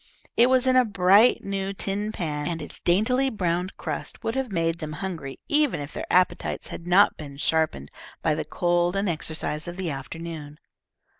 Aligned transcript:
It 0.35 0.49
was 0.49 0.65
in 0.65 0.75
a 0.75 0.83
bright 0.83 1.43
new 1.43 1.73
tin 1.73 2.11
pan, 2.11 2.47
and 2.47 2.59
its 2.59 2.79
daintily 2.79 3.29
browned 3.29 3.77
crust 3.77 4.23
would 4.23 4.33
have 4.33 4.51
made 4.51 4.79
them 4.79 4.93
hungry 4.93 5.37
even 5.47 5.79
if 5.79 5.93
their 5.93 6.07
appetites 6.11 6.69
had 6.69 6.87
not 6.87 7.17
been 7.17 7.37
sharpened 7.37 7.91
by 8.23 8.33
the 8.33 8.43
cold 8.43 8.95
and 8.95 9.07
exercise 9.07 9.67
of 9.67 9.77
the 9.77 9.91
afternoon. 9.91 10.57